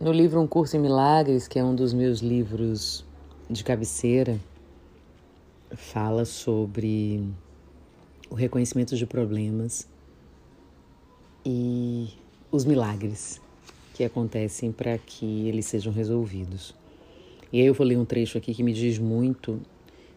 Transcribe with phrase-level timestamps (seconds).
[0.00, 3.04] No livro Um Curso em Milagres, que é um dos meus livros
[3.50, 4.40] de cabeceira,
[5.72, 7.22] fala sobre
[8.30, 9.86] o reconhecimento de problemas
[11.44, 12.08] e
[12.50, 13.42] os milagres
[13.92, 16.74] que acontecem para que eles sejam resolvidos.
[17.52, 19.60] E aí eu vou ler um trecho aqui que me diz muito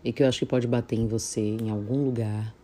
[0.02, 2.56] e que eu acho que pode bater em você em algum lugar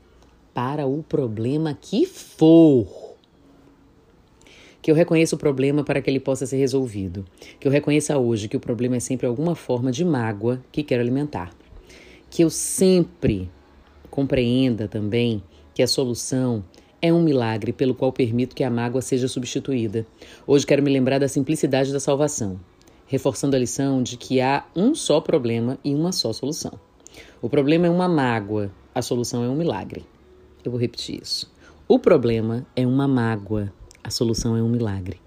[0.53, 3.08] para o problema que for
[4.81, 7.25] que eu reconheça o problema para que ele possa ser resolvido,
[7.59, 11.01] que eu reconheça hoje que o problema é sempre alguma forma de mágoa que quero
[11.01, 11.51] alimentar,
[12.29, 13.49] que eu sempre
[14.09, 15.43] compreenda também
[15.73, 16.63] que a solução
[17.01, 20.05] é um milagre pelo qual permito que a mágoa seja substituída.
[20.45, 22.59] Hoje quero me lembrar da simplicidade da salvação,
[23.07, 26.73] reforçando a lição de que há um só problema e uma só solução.
[27.41, 30.05] O problema é uma mágoa, a solução é um milagre.
[30.63, 31.49] Eu vou repetir isso.
[31.87, 33.71] O problema é uma mágoa,
[34.09, 35.21] a solução é um milagre.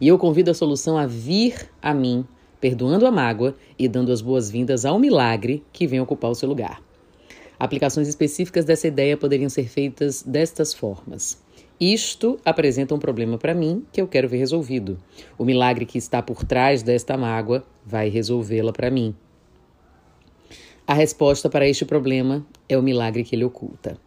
[0.00, 2.24] E eu convido a solução a vir a mim,
[2.60, 6.80] perdoando a mágoa e dando as boas-vindas ao milagre que vem ocupar o seu lugar.
[7.58, 11.42] Aplicações específicas dessa ideia poderiam ser feitas destas formas.
[11.80, 14.98] Isto apresenta um problema para mim que eu quero ver resolvido.
[15.36, 19.14] O milagre que está por trás desta mágoa vai resolvê-la para mim.
[20.86, 23.98] A resposta para este problema é o milagre que ele oculta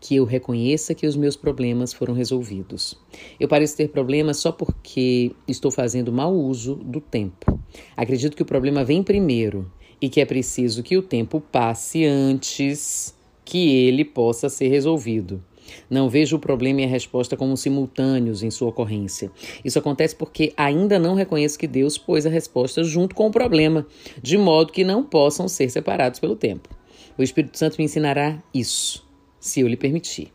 [0.00, 2.98] que eu reconheça que os meus problemas foram resolvidos.
[3.38, 7.58] Eu pareço ter problemas só porque estou fazendo mau uso do tempo.
[7.96, 13.14] Acredito que o problema vem primeiro e que é preciso que o tempo passe antes
[13.44, 15.42] que ele possa ser resolvido.
[15.88, 19.30] Não vejo o problema e a resposta como simultâneos em sua ocorrência.
[19.64, 23.86] Isso acontece porque ainda não reconheço que Deus pôs a resposta junto com o problema,
[24.20, 26.68] de modo que não possam ser separados pelo tempo.
[27.16, 29.09] O Espírito Santo me ensinará isso
[29.40, 30.32] se eu lhe permitir.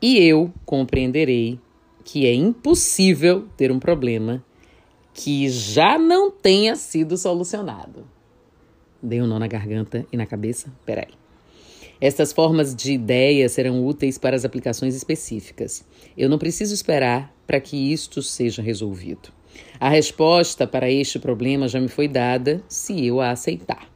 [0.00, 1.58] E eu compreenderei
[2.04, 4.44] que é impossível ter um problema
[5.12, 8.06] que já não tenha sido solucionado.
[9.02, 10.72] Dei um nó na garganta e na cabeça?
[10.84, 11.14] Peraí.
[12.00, 15.84] Estas formas de ideias serão úteis para as aplicações específicas.
[16.16, 19.32] Eu não preciso esperar para que isto seja resolvido.
[19.80, 23.88] A resposta para este problema já me foi dada se eu a aceitar.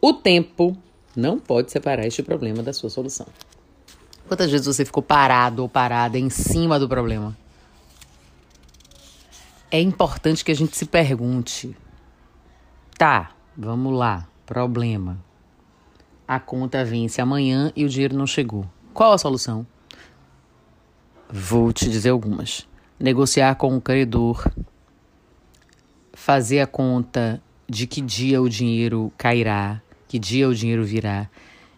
[0.00, 0.76] O tempo
[1.14, 3.26] não pode separar este problema da sua solução.
[4.26, 7.36] Quantas vezes você ficou parado ou parada em cima do problema?
[9.70, 11.76] É importante que a gente se pergunte:
[12.96, 15.18] tá, vamos lá, problema.
[16.26, 18.66] A conta vence amanhã e o dinheiro não chegou.
[18.94, 19.66] Qual a solução?
[21.28, 22.66] Vou te dizer algumas.
[22.98, 24.46] Negociar com o credor,
[26.12, 31.26] fazer a conta de que dia o dinheiro cairá, que dia o dinheiro virá,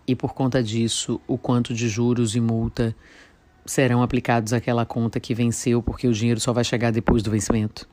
[0.04, 2.92] e por conta disso, o quanto de juros e multa
[3.64, 7.88] serão aplicados àquela conta que venceu, porque o dinheiro só vai chegar depois do vencimento.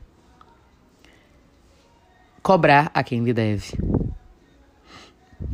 [2.42, 3.78] Cobrar a quem lhe deve.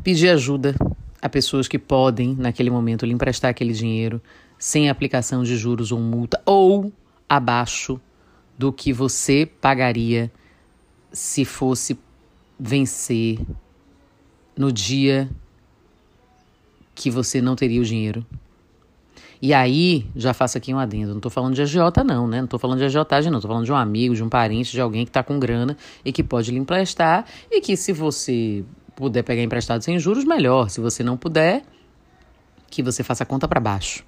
[0.03, 0.75] Pedir ajuda
[1.21, 4.22] a pessoas que podem, naquele momento, lhe emprestar aquele dinheiro
[4.59, 6.91] sem aplicação de juros ou multa, ou
[7.28, 8.00] abaixo
[8.56, 10.32] do que você pagaria
[11.12, 11.98] se fosse
[12.59, 13.38] vencer
[14.59, 15.31] no dia
[16.95, 18.27] que você não teria o dinheiro.
[19.41, 21.11] E aí, já faço aqui um adendo.
[21.11, 22.39] Não estou falando de agiota, não, né?
[22.39, 23.39] Não estou falando de agiotagem, não.
[23.39, 26.13] Estou falando de um amigo, de um parente, de alguém que está com grana e
[26.13, 27.25] que pode lhe emprestar.
[27.49, 28.65] E que, se você
[28.97, 30.69] puder pegar emprestado sem juros, melhor.
[30.69, 31.63] Se você não puder,
[32.69, 34.05] que você faça a conta para baixo.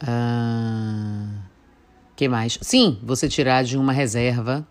[0.00, 1.42] Ah,
[2.14, 2.60] que mais?
[2.62, 4.64] Sim, você tirar de uma reserva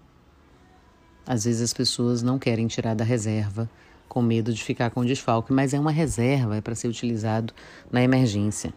[1.27, 3.69] às vezes as pessoas não querem tirar da reserva
[4.07, 7.53] com medo de ficar com desfalque, mas é uma reserva, é para ser utilizado
[7.91, 8.73] na emergência.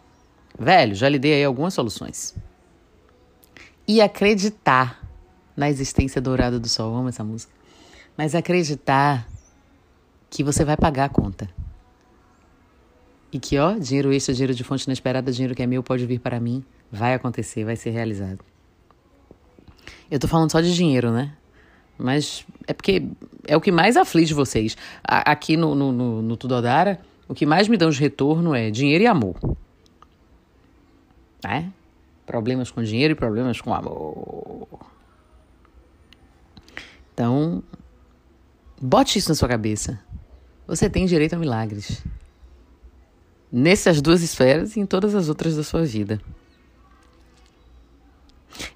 [0.59, 2.35] Velho, já lhe dei aí algumas soluções.
[3.87, 5.01] E acreditar
[5.57, 7.53] na existência dourada do sol, amo essa música.
[8.17, 9.29] Mas acreditar
[10.29, 11.49] que você vai pagar a conta.
[13.33, 16.19] E que, ó, dinheiro extra, dinheiro de fonte inesperada, dinheiro que é meu pode vir
[16.19, 18.45] para mim, vai acontecer, vai ser realizado.
[20.11, 21.37] Eu tô falando só de dinheiro, né?
[22.01, 23.03] Mas é porque
[23.47, 24.77] é o que mais aflige vocês.
[25.05, 26.99] Aqui no, no, no, no Tudodara,
[27.29, 29.37] o que mais me dão de retorno é dinheiro e amor.
[31.45, 31.71] Né?
[32.27, 34.67] Problemas com dinheiro e problemas com amor.
[37.13, 37.63] Então,
[38.81, 40.01] bote isso na sua cabeça.
[40.67, 42.03] Você tem direito a milagres.
[43.53, 46.21] Nessas duas esferas e em todas as outras da sua vida.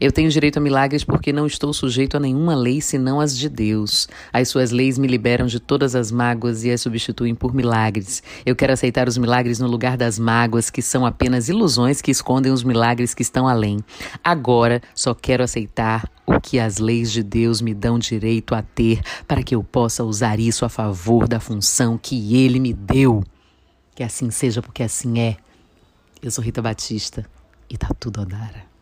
[0.00, 3.48] Eu tenho direito a milagres porque não estou sujeito a nenhuma lei senão as de
[3.48, 4.08] Deus.
[4.32, 8.22] As suas leis me liberam de todas as mágoas e as substituem por milagres.
[8.44, 12.52] Eu quero aceitar os milagres no lugar das mágoas, que são apenas ilusões que escondem
[12.52, 13.78] os milagres que estão além.
[14.22, 19.00] Agora só quero aceitar o que as leis de Deus me dão direito a ter,
[19.26, 23.22] para que eu possa usar isso a favor da função que Ele me deu.
[23.94, 25.36] Que assim seja, porque assim é.
[26.22, 27.26] Eu sou Rita Batista
[27.68, 28.73] e tá tudo Odara.